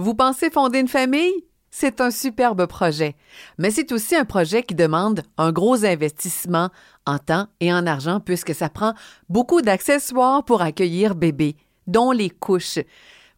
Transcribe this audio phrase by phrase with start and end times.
[0.00, 1.44] Vous pensez fonder une famille?
[1.70, 3.16] C'est un superbe projet,
[3.58, 6.70] mais c'est aussi un projet qui demande un gros investissement
[7.04, 8.94] en temps et en argent puisque ça prend
[9.28, 11.54] beaucoup d'accessoires pour accueillir bébé,
[11.86, 12.78] dont les couches.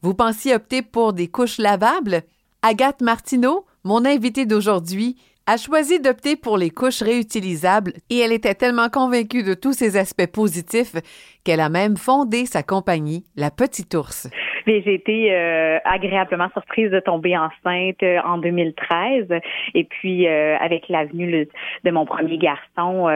[0.02, 2.22] Vous pensiez opter pour des couches lavables?
[2.62, 5.16] Agathe Martineau, mon invitée d'aujourd'hui,
[5.46, 9.96] a choisi d'opter pour les couches réutilisables et elle était tellement convaincue de tous ces
[9.96, 10.94] aspects positifs
[11.42, 14.28] qu'elle a même fondé sa compagnie, La Petite Ours.
[14.66, 19.26] J'ai été euh, agréablement surprise de tomber enceinte euh, en 2013.
[19.74, 21.48] Et puis, euh, avec l'avenue
[21.84, 23.08] de mon premier garçon,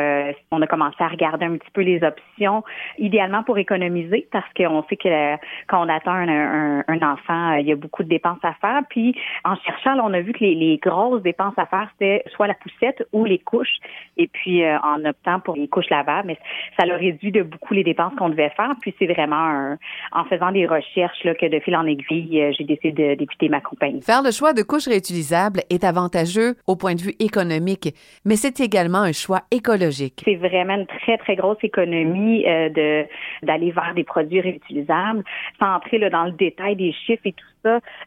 [0.51, 2.65] on a commencé à regarder un petit peu les options,
[2.99, 5.37] idéalement pour économiser, parce qu'on sait que
[5.67, 8.83] quand on attend un, enfant, il y a beaucoup de dépenses à faire.
[8.91, 12.55] Puis, en cherchant, on a vu que les, grosses dépenses à faire, c'était soit la
[12.55, 13.77] poussette ou les couches.
[14.17, 16.39] Et puis, en optant pour les couches lavables, mais
[16.79, 18.75] ça a réduit de beaucoup les dépenses qu'on devait faire.
[18.81, 19.77] Puis, c'est vraiment
[20.13, 23.61] en faisant des recherches là, que de fil en aiguille, euh, j'ai décidé d'écouter ma
[23.61, 24.03] compagnie.
[24.03, 28.61] Faire le choix de couches réutilisables est avantageux au point de vue économique, mais c'est
[28.61, 30.23] également un choix écologique.
[30.25, 33.07] C'est vraiment une très, très grosse économie euh, de
[33.43, 35.23] d'aller vers des produits réutilisables,
[35.59, 37.47] sans entrer là, dans le détail des chiffres et tout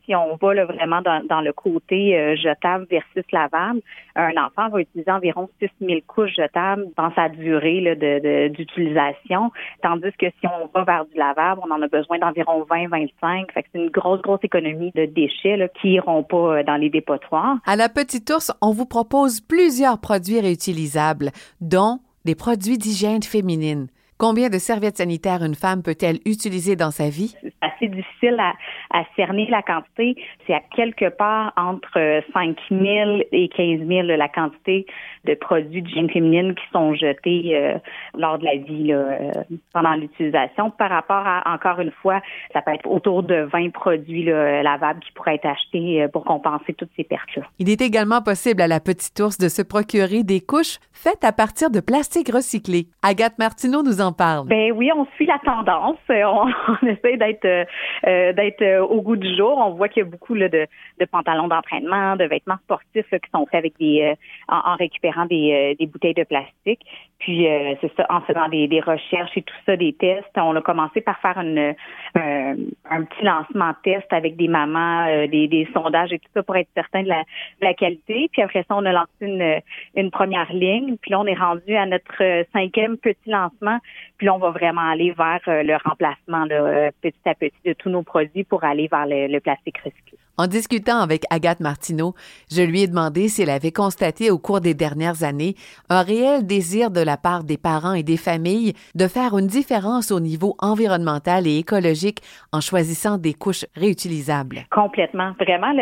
[0.06, 3.82] si on va là, vraiment dans, le côté euh, jetable versus lavable,
[4.16, 10.28] un enfant va utiliser environ 6 000 couches jetables dans sa durée d'utilisation, tandis que
[10.40, 13.46] si on va vers du lavable, on en a besoin d'environ 20-25.
[13.54, 17.58] c'est une grosse, grosse économie de déchets là, qui iront pas euh, dans les dépotoirs.
[17.66, 23.88] À la Petite Ours, on vous propose plusieurs produits réutilisables, dont des produits d'hygiène féminine.
[24.18, 27.34] Combien de serviettes sanitaires une femme peut-elle utiliser dans sa vie?
[27.80, 28.54] Assez difficile à,
[28.92, 30.16] à, cerner la quantité.
[30.46, 34.86] C'est à quelque part entre 5 000 et 15 000 la quantité
[35.26, 37.78] de produits d'hygiène féminine qui sont jetés euh,
[38.18, 39.32] lors de la vie euh,
[39.74, 40.72] pendant l'utilisation.
[40.72, 42.22] Par rapport à, encore une fois,
[42.54, 46.74] ça peut être autour de 20 produits lavables qui pourraient être achetés euh, pour compenser
[46.74, 47.44] toutes ces pertes-là.
[47.60, 51.32] Il est également possible à la petite ours de se procurer des couches faites à
[51.32, 52.88] partir de plastique recyclé.
[53.02, 54.12] Agathe Martineau nous en
[54.46, 55.98] ben oui, on suit la tendance.
[56.10, 57.68] On, essaie d'être
[58.08, 59.58] euh, d'être euh, au goût du jour.
[59.58, 60.66] On voit qu'il y a beaucoup là, de,
[61.00, 64.16] de pantalons d'entraînement, de vêtements sportifs qui sont faits avec des euh,
[64.48, 66.82] en, récupérant des, des bouteilles de plastique.
[67.20, 67.46] Puis
[67.82, 71.02] c'est ça, en faisant des, des, recherches et tout ça, des tests, on a commencé
[71.02, 71.76] par faire une,
[72.16, 76.70] un petit lancement test avec des mamans, des, des, sondages et tout ça pour être
[76.74, 78.30] certain de la, de la, qualité.
[78.32, 79.60] Puis après ça, on a lancé une,
[79.96, 80.96] une première ligne.
[81.02, 83.80] Puis là, on est rendu à notre cinquième petit lancement
[84.20, 87.90] puis là, on va vraiment aller vers le remplacement euh, petit à petit de tous
[87.90, 90.18] nos produits pour aller vers le, plastique recyclé.
[90.38, 92.14] En discutant avec Agathe Martineau,
[92.50, 95.56] je lui ai demandé si elle avait constaté au cours des dernières années
[95.90, 100.12] un réel désir de la part des parents et des familles de faire une différence
[100.12, 102.22] au niveau environnemental et écologique
[102.54, 104.60] en choisissant des couches réutilisables.
[104.72, 105.34] Complètement.
[105.42, 105.74] Vraiment,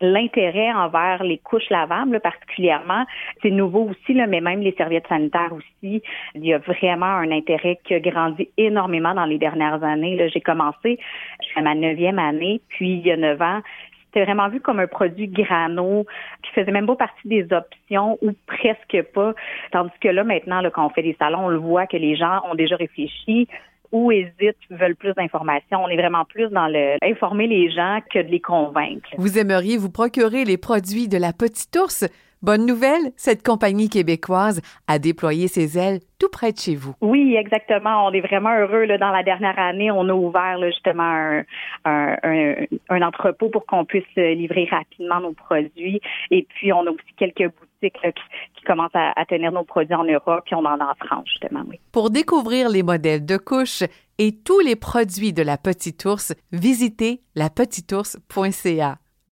[0.00, 3.04] l'intérêt envers les couches lavables particulièrement,
[3.42, 6.02] c'est nouveau aussi, là, mais même les serviettes sanitaires aussi.
[6.34, 10.28] Il y a vraiment un intérêt qui a grandi énormément dans les dernières années.
[10.32, 10.98] J'ai commencé,
[11.56, 13.60] à ma neuvième année, puis il y a neuf ans,
[14.14, 16.06] c'était vraiment vu comme un produit grano
[16.42, 19.34] qui faisait même pas partie des options ou presque pas.
[19.72, 22.14] Tandis que là, maintenant, là, quand on fait des salons, on le voit que les
[22.14, 23.48] gens ont déjà réfléchi
[23.92, 25.82] ou hésitent, veulent plus d'informations.
[25.84, 29.08] On est vraiment plus dans le informer les gens que de les convaincre.
[29.18, 32.04] Vous aimeriez vous procurer les produits de la petite ours?
[32.44, 36.94] Bonne nouvelle, cette compagnie québécoise a déployé ses ailes tout près de chez vous.
[37.00, 38.06] Oui, exactement.
[38.06, 38.84] On est vraiment heureux.
[38.84, 41.42] Là, dans la dernière année, on a ouvert justement
[41.86, 46.02] un, un, entrepôt pour qu'on puisse livrer rapidement nos produits.
[46.30, 47.50] Et puis, on a aussi quelques
[47.84, 48.14] boutiques
[48.56, 51.64] qui, commencent à, tenir nos produits en Europe, puis on en a en France, justement.
[51.92, 53.84] Pour découvrir les modèles de couches
[54.18, 58.98] et tous les produits de la Petite Ours, visitez lapetiteours.ca.